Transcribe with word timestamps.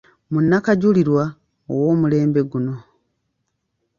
Munnakajulirwa 0.31 1.23
ow’omulembe 1.71 2.41
guno. 2.51 2.75